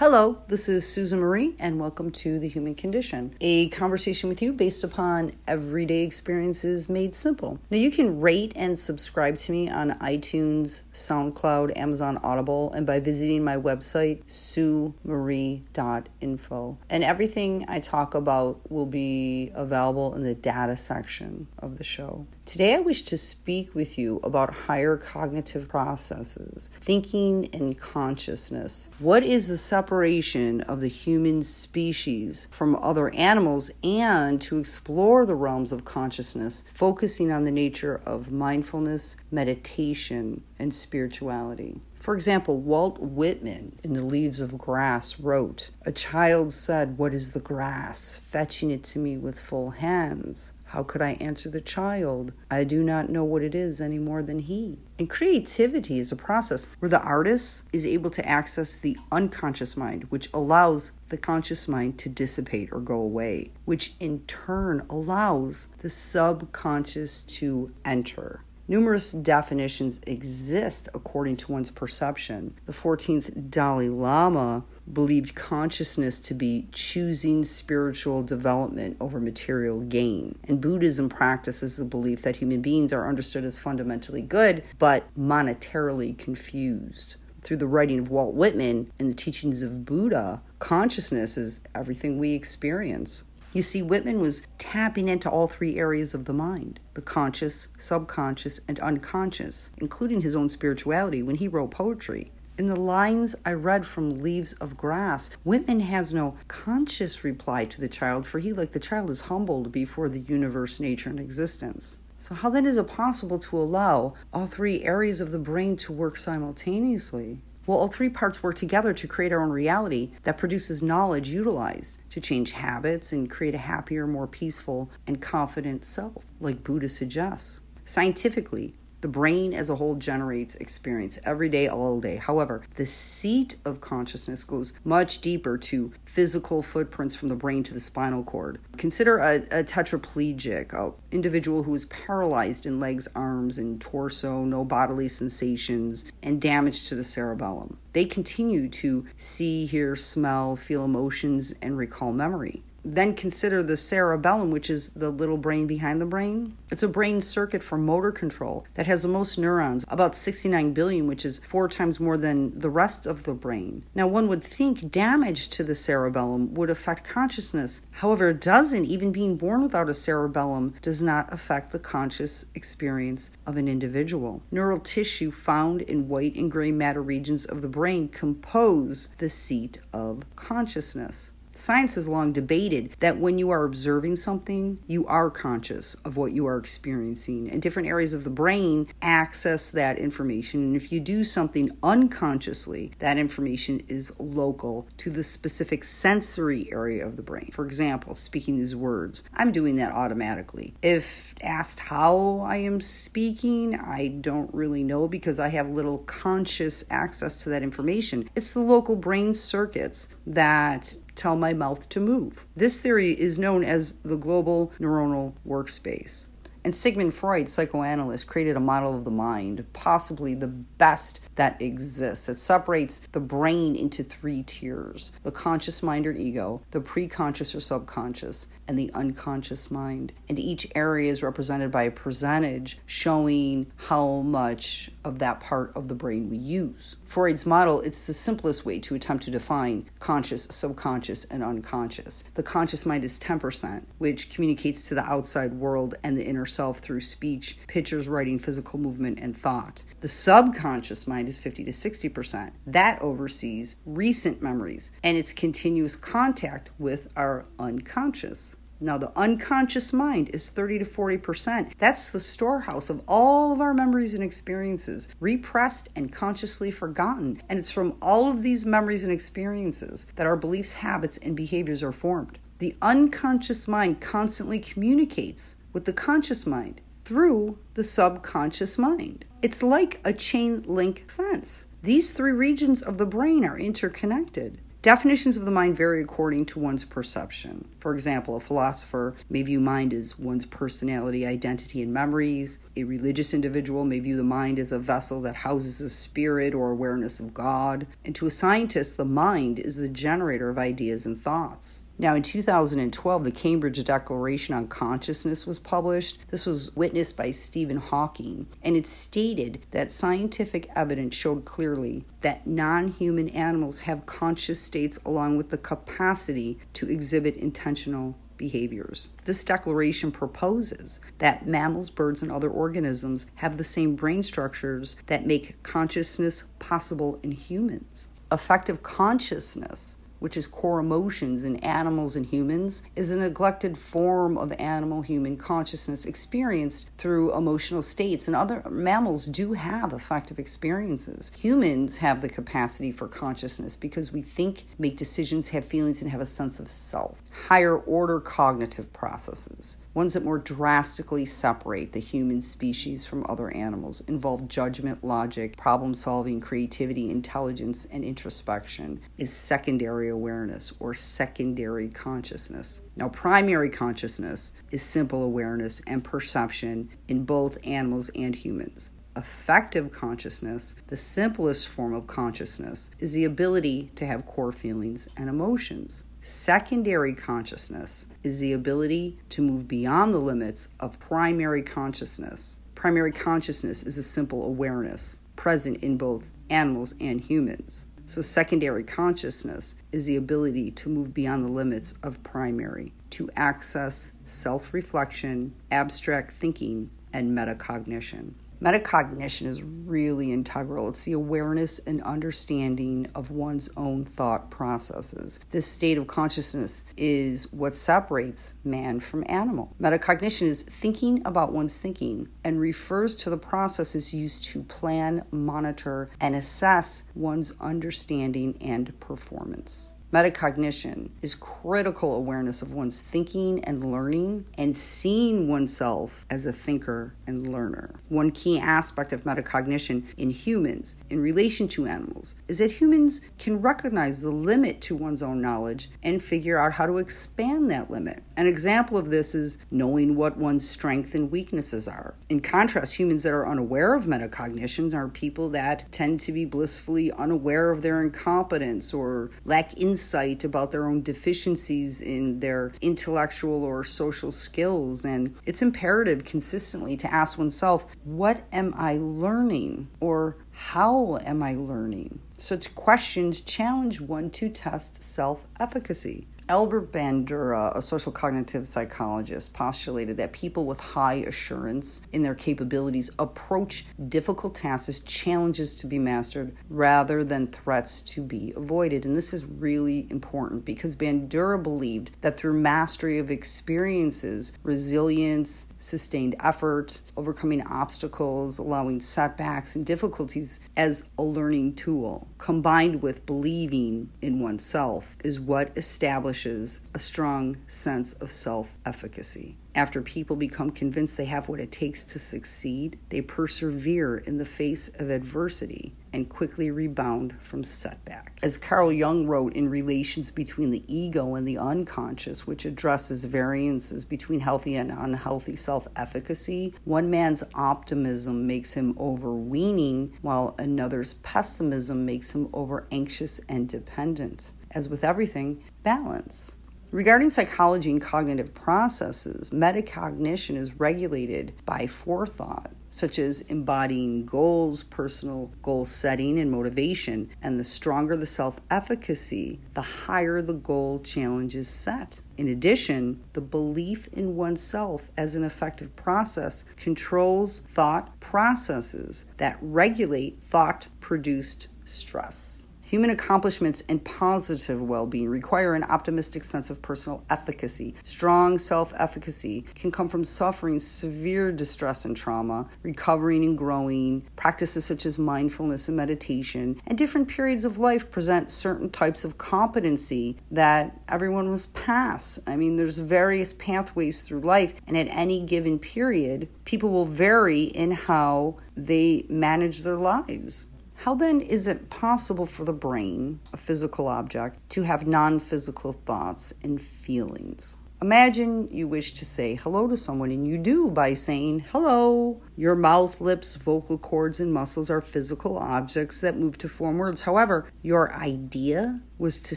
[0.00, 4.54] Hello, this is Susan Marie, and welcome to The Human Condition, a conversation with you
[4.54, 7.58] based upon everyday experiences made simple.
[7.70, 12.98] Now, you can rate and subscribe to me on iTunes, SoundCloud, Amazon Audible, and by
[12.98, 16.78] visiting my website, suemarie.info.
[16.88, 22.26] And everything I talk about will be available in the data section of the show.
[22.50, 28.90] Today, I wish to speak with you about higher cognitive processes, thinking and consciousness.
[28.98, 35.36] What is the separation of the human species from other animals, and to explore the
[35.36, 41.80] realms of consciousness, focusing on the nature of mindfulness, meditation, and spirituality.
[42.00, 47.32] For example, Walt Whitman in The Leaves of Grass wrote, A child said, What is
[47.32, 48.16] the grass?
[48.24, 50.54] fetching it to me with full hands.
[50.70, 52.32] How could I answer the child?
[52.48, 54.78] I do not know what it is any more than he.
[55.00, 60.04] And creativity is a process where the artist is able to access the unconscious mind,
[60.10, 65.90] which allows the conscious mind to dissipate or go away, which in turn allows the
[65.90, 68.44] subconscious to enter.
[68.68, 72.54] Numerous definitions exist according to one's perception.
[72.66, 80.38] The 14th Dalai Lama believed consciousness to be choosing spiritual development over material gain.
[80.48, 86.16] And Buddhism practices the belief that human beings are understood as fundamentally good, but monetarily
[86.16, 87.16] confused.
[87.42, 92.34] Through the writing of Walt Whitman and the teachings of Buddha, consciousness is everything we
[92.34, 93.24] experience.
[93.52, 98.60] You see, Whitman was tapping into all three areas of the mind the conscious, subconscious,
[98.68, 102.30] and unconscious, including his own spirituality when he wrote poetry.
[102.58, 107.80] In the lines I read from Leaves of Grass, Whitman has no conscious reply to
[107.80, 112.00] the child, for he, like the child, is humbled before the universe, nature, and existence.
[112.18, 115.92] So, how then is it possible to allow all three areas of the brain to
[115.92, 117.40] work simultaneously?
[117.66, 121.98] Well, all three parts work together to create our own reality that produces knowledge utilized
[122.10, 127.62] to change habits and create a happier, more peaceful, and confident self, like Buddha suggests.
[127.86, 132.16] Scientifically, the brain as a whole generates experience every day, all day.
[132.16, 137.74] However, the seat of consciousness goes much deeper to physical footprints from the brain to
[137.74, 138.60] the spinal cord.
[138.76, 144.64] Consider a, a tetraplegic, an individual who is paralyzed in legs, arms, and torso, no
[144.64, 147.78] bodily sensations, and damage to the cerebellum.
[147.92, 154.50] They continue to see, hear, smell, feel emotions, and recall memory then consider the cerebellum,
[154.50, 156.56] which is the little brain behind the brain.
[156.70, 161.06] It's a brain circuit for motor control that has the most neurons, about 69 billion,
[161.06, 163.84] which is four times more than the rest of the brain.
[163.94, 167.82] Now, one would think damage to the cerebellum would affect consciousness.
[167.92, 168.84] However, it doesn't.
[168.84, 174.42] Even being born without a cerebellum does not affect the conscious experience of an individual.
[174.50, 179.80] Neural tissue found in white and gray matter regions of the brain compose the seat
[179.92, 181.32] of consciousness.
[181.60, 186.32] Science has long debated that when you are observing something, you are conscious of what
[186.32, 190.62] you are experiencing, and different areas of the brain access that information.
[190.62, 197.06] And if you do something unconsciously, that information is local to the specific sensory area
[197.06, 197.50] of the brain.
[197.52, 200.72] For example, speaking these words, I'm doing that automatically.
[200.80, 206.86] If asked how I am speaking, I don't really know because I have little conscious
[206.88, 208.30] access to that information.
[208.34, 212.46] It's the local brain circuits that tell my mouth to move.
[212.56, 216.26] This theory is known as the global neuronal workspace.
[216.64, 222.28] And Sigmund Freud, psychoanalyst, created a model of the mind, possibly the best that exists.
[222.28, 227.60] It separates the brain into three tiers the conscious mind or ego, the preconscious or
[227.60, 230.12] subconscious, and the unconscious mind.
[230.28, 235.88] And each area is represented by a percentage showing how much of that part of
[235.88, 236.96] the brain we use.
[237.10, 242.22] Freud's model, it's the simplest way to attempt to define conscious, subconscious, and unconscious.
[242.34, 246.78] The conscious mind is 10%, which communicates to the outside world and the inner self
[246.78, 249.82] through speech, pictures, writing, physical movement, and thought.
[250.02, 252.52] The subconscious mind is 50 to 60%.
[252.68, 258.54] That oversees recent memories and its continuous contact with our unconscious.
[258.82, 261.72] Now, the unconscious mind is 30 to 40%.
[261.78, 267.42] That's the storehouse of all of our memories and experiences, repressed and consciously forgotten.
[267.48, 271.82] And it's from all of these memories and experiences that our beliefs, habits, and behaviors
[271.82, 272.38] are formed.
[272.58, 279.24] The unconscious mind constantly communicates with the conscious mind through the subconscious mind.
[279.42, 281.66] It's like a chain link fence.
[281.82, 284.60] These three regions of the brain are interconnected.
[284.82, 287.68] Definitions of the mind vary according to one's perception.
[287.80, 292.60] For example, a philosopher may view mind as one's personality, identity, and memories.
[292.76, 296.70] A religious individual may view the mind as a vessel that houses a spirit or
[296.70, 297.88] awareness of God.
[298.06, 301.82] And to a scientist, the mind is the generator of ideas and thoughts.
[302.00, 306.18] Now, in 2012, the Cambridge Declaration on Consciousness was published.
[306.30, 312.46] This was witnessed by Stephen Hawking, and it stated that scientific evidence showed clearly that
[312.46, 319.10] non human animals have conscious states along with the capacity to exhibit intentional behaviors.
[319.26, 325.26] This declaration proposes that mammals, birds, and other organisms have the same brain structures that
[325.26, 328.08] make consciousness possible in humans.
[328.30, 334.52] Affective consciousness which is core emotions in animals and humans, is a neglected form of
[334.52, 338.28] animal human consciousness experienced through emotional states.
[338.28, 341.32] And other mammals do have affective experiences.
[341.36, 346.20] Humans have the capacity for consciousness because we think, make decisions, have feelings, and have
[346.20, 347.22] a sense of self.
[347.48, 354.00] Higher order cognitive processes ones that more drastically separate the human species from other animals,
[354.02, 362.80] involve judgment, logic, problem solving, creativity, intelligence, and introspection, is secondary awareness or secondary consciousness.
[362.96, 368.90] Now, primary consciousness is simple awareness and perception in both animals and humans.
[369.16, 375.28] Affective consciousness, the simplest form of consciousness, is the ability to have core feelings and
[375.28, 376.04] emotions.
[376.22, 382.58] Secondary consciousness is the ability to move beyond the limits of primary consciousness.
[382.74, 387.86] Primary consciousness is a simple awareness present in both animals and humans.
[388.04, 394.12] So, secondary consciousness is the ability to move beyond the limits of primary, to access
[394.26, 398.32] self reflection, abstract thinking, and metacognition.
[398.60, 400.90] Metacognition is really integral.
[400.90, 405.40] It's the awareness and understanding of one's own thought processes.
[405.50, 409.74] This state of consciousness is what separates man from animal.
[409.80, 416.10] Metacognition is thinking about one's thinking and refers to the processes used to plan, monitor,
[416.20, 419.92] and assess one's understanding and performance.
[420.12, 427.14] Metacognition is critical awareness of one's thinking and learning and seeing oneself as a thinker
[427.28, 427.94] and learner.
[428.08, 433.62] One key aspect of metacognition in humans in relation to animals is that humans can
[433.62, 438.24] recognize the limit to one's own knowledge and figure out how to expand that limit.
[438.36, 442.16] An example of this is knowing what one's strengths and weaknesses are.
[442.28, 447.12] In contrast, humans that are unaware of metacognition are people that tend to be blissfully
[447.12, 453.62] unaware of their incompetence or lack insight insight about their own deficiencies in their intellectual
[453.64, 455.04] or social skills.
[455.04, 459.88] And it's imperative consistently to ask oneself, what am I learning?
[460.00, 462.18] Or how am I learning?
[462.38, 466.26] Such questions challenge one to test self efficacy.
[466.50, 473.08] Albert Bandura, a social cognitive psychologist, postulated that people with high assurance in their capabilities
[473.20, 479.06] approach difficult tasks as challenges to be mastered rather than threats to be avoided.
[479.06, 486.34] And this is really important because Bandura believed that through mastery of experiences, resilience, sustained
[486.40, 494.40] effort, overcoming obstacles, allowing setbacks and difficulties as a learning tool, combined with believing in
[494.40, 499.56] oneself, is what establishes a strong sense of self efficacy.
[499.74, 504.44] After people become convinced they have what it takes to succeed, they persevere in the
[504.44, 508.38] face of adversity and quickly rebound from setback.
[508.42, 514.04] As Carl Jung wrote in Relations Between the Ego and the Unconscious, which addresses variances
[514.04, 522.04] between healthy and unhealthy self efficacy, one man's optimism makes him overweening, while another's pessimism
[522.04, 524.52] makes him over anxious and dependent.
[524.72, 526.56] As with everything, balance.
[526.92, 535.52] Regarding psychology and cognitive processes, metacognition is regulated by forethought, such as embodying goals, personal
[535.62, 537.30] goal setting, and motivation.
[537.42, 542.22] And the stronger the self efficacy, the higher the goal challenge is set.
[542.36, 550.42] In addition, the belief in oneself as an effective process controls thought processes that regulate
[550.42, 552.64] thought produced stress.
[552.90, 557.94] Human accomplishments and positive well being require an optimistic sense of personal efficacy.
[558.02, 564.26] Strong self efficacy can come from suffering severe distress and trauma, recovering and growing.
[564.34, 569.38] Practices such as mindfulness and meditation, and different periods of life present certain types of
[569.38, 572.40] competency that everyone must pass.
[572.44, 577.62] I mean, there's various pathways through life, and at any given period, people will vary
[577.62, 580.66] in how they manage their lives.
[581.04, 585.94] How then is it possible for the brain, a physical object, to have non physical
[585.94, 587.78] thoughts and feelings?
[588.02, 592.42] Imagine you wish to say hello to someone, and you do by saying hello.
[592.54, 597.22] Your mouth, lips, vocal cords, and muscles are physical objects that move to form words.
[597.22, 599.56] However, your idea was to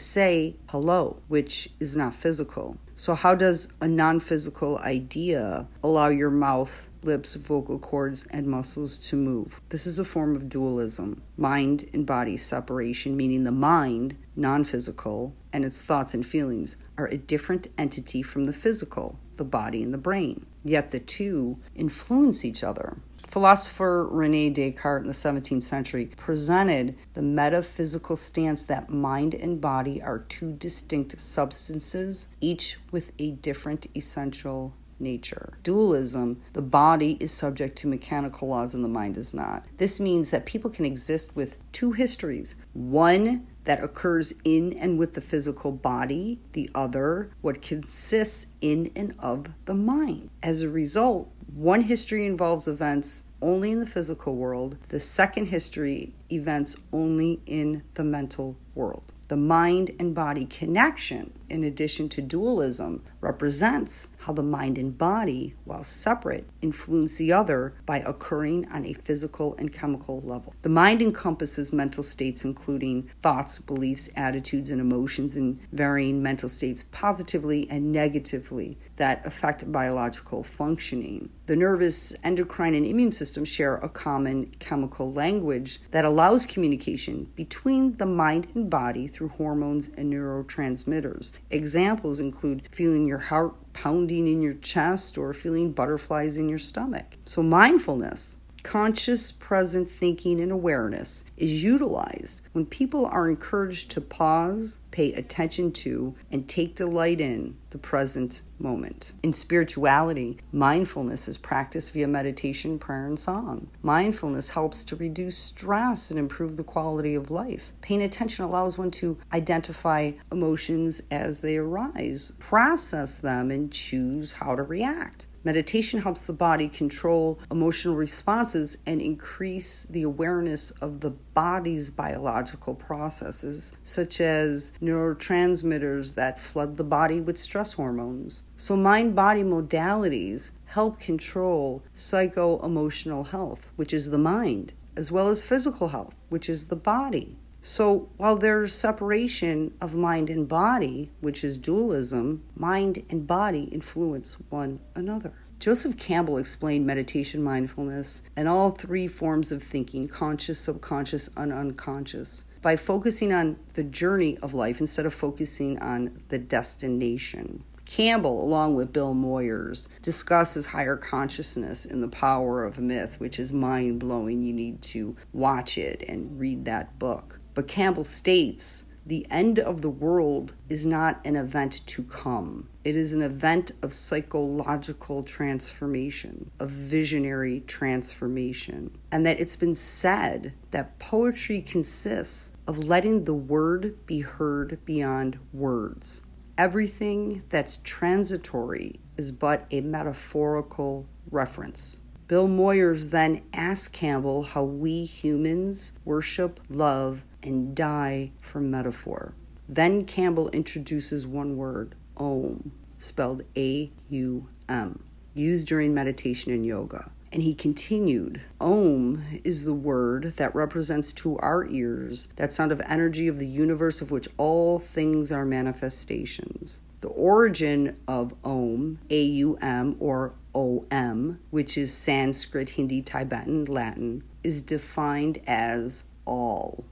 [0.00, 2.78] say hello, which is not physical.
[2.96, 8.96] So, how does a non physical idea allow your mouth, lips, vocal cords, and muscles
[8.98, 9.60] to move?
[9.68, 15.34] This is a form of dualism, mind and body separation, meaning the mind, non physical,
[15.52, 19.92] and its thoughts and feelings are a different entity from the physical, the body and
[19.92, 20.46] the brain.
[20.64, 22.96] Yet the two influence each other.
[23.34, 30.00] Philosopher Rene Descartes in the 17th century presented the metaphysical stance that mind and body
[30.00, 34.72] are two distinct substances, each with a different essential
[35.04, 35.56] nature.
[35.62, 39.64] Dualism, the body is subject to mechanical laws and the mind is not.
[39.76, 45.14] This means that people can exist with two histories one that occurs in and with
[45.14, 50.30] the physical body, the other, what consists in and of the mind.
[50.42, 56.14] As a result, one history involves events only in the physical world, the second history,
[56.30, 59.12] events only in the mental world.
[59.28, 65.54] The mind and body connection, in addition to dualism, represents how the mind and body,
[65.64, 70.54] while separate, influence the other by occurring on a physical and chemical level.
[70.62, 76.84] The mind encompasses mental states, including thoughts, beliefs, attitudes, and emotions in varying mental states,
[76.90, 81.30] positively and negatively, that affect biological functioning.
[81.46, 87.98] The nervous, endocrine, and immune systems share a common chemical language that allows communication between
[87.98, 91.32] the mind and body through hormones and neurotransmitters.
[91.50, 97.18] Examples include feeling your heart pounding in your chest or feeling butterflies in your stomach.
[97.24, 104.80] So, mindfulness conscious present thinking and awareness is utilized when people are encouraged to pause,
[104.90, 109.12] pay attention to, and take delight in the present moment.
[109.22, 113.68] In spirituality, mindfulness is practiced via meditation, prayer, and song.
[113.82, 117.72] Mindfulness helps to reduce stress and improve the quality of life.
[117.82, 124.56] Paying attention allows one to identify emotions as they arise, process them, and choose how
[124.56, 125.26] to react.
[125.44, 132.74] Meditation helps the body control emotional responses and increase the awareness of the body's biological
[132.74, 138.42] processes, such as neurotransmitters that flood the body with stress hormones.
[138.56, 145.28] So, mind body modalities help control psycho emotional health, which is the mind, as well
[145.28, 147.36] as physical health, which is the body.
[147.66, 154.36] So while there's separation of mind and body, which is dualism, mind and body influence
[154.50, 155.32] one another.
[155.60, 162.44] Joseph Campbell explained meditation, mindfulness, and all three forms of thinking conscious, subconscious, and unconscious
[162.60, 167.64] by focusing on the journey of life instead of focusing on the destination.
[167.86, 173.54] Campbell, along with Bill Moyers, discusses higher consciousness in The Power of Myth, which is
[173.54, 174.42] mind blowing.
[174.42, 177.40] You need to watch it and read that book.
[177.54, 182.68] But Campbell states the end of the world is not an event to come.
[182.84, 188.96] It is an event of psychological transformation, of visionary transformation.
[189.12, 195.38] And that it's been said that poetry consists of letting the word be heard beyond
[195.52, 196.22] words.
[196.56, 202.00] Everything that's transitory is but a metaphorical reference.
[202.26, 209.34] Bill Moyers then asked Campbell how we humans worship, love, and die for metaphor.
[209.68, 217.10] Then Campbell introduces one word, Om, spelled A U M, used during meditation and yoga.
[217.32, 222.80] And he continued, Om is the word that represents to our ears that sound of
[222.82, 226.80] energy of the universe of which all things are manifestations.
[227.00, 234.22] The origin of Om, A U M, or OM, which is Sanskrit, Hindi, Tibetan, Latin,
[234.44, 236.84] is defined as all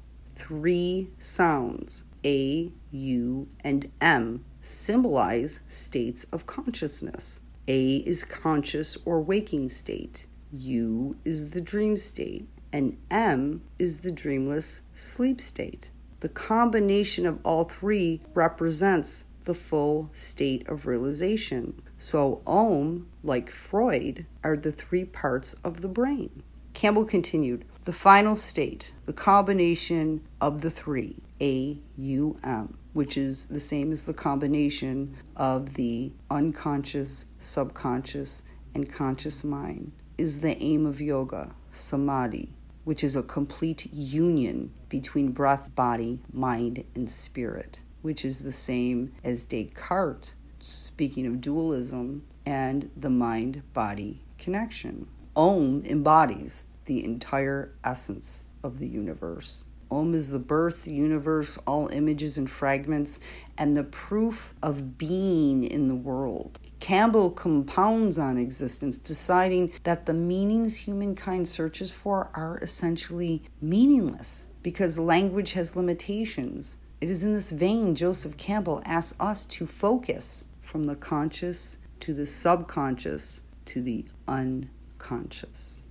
[0.43, 7.39] three sounds, A, U, and M, symbolize states of consciousness.
[7.69, 14.11] A is conscious or waking state, U is the dream state, and M is the
[14.11, 15.93] dreamless sleep state.
[16.19, 21.81] The combination of all three represents the full state of realization.
[21.97, 26.43] So, Om, like Freud, are the three parts of the brain.
[26.75, 33.47] Campbell continued the final state, the combination of the three, A U M, which is
[33.47, 38.43] the same as the combination of the unconscious, subconscious,
[38.75, 42.55] and conscious mind, is the aim of yoga, samadhi.
[42.85, 49.13] which is a complete union between breath, body, mind, and spirit, which is the same
[49.23, 55.07] as Descartes, speaking of dualism, and the mind body connection.
[55.37, 59.65] Om embodies the entire essence of the universe.
[59.91, 63.21] Om is the birth, universe, all images and fragments,
[63.59, 66.59] and the proof of being in the world.
[66.81, 74.99] Campbell compounds on existence, deciding that the meanings humankind searches for are essentially meaningless because
[74.99, 76.79] language has limitations.
[77.01, 82.15] It is in this vein Joseph Campbell asks us to focus from the conscious to
[82.15, 85.82] the subconscious to the unconscious.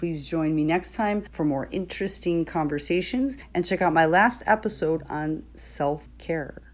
[0.00, 5.02] Please join me next time for more interesting conversations and check out my last episode
[5.10, 6.69] on self care.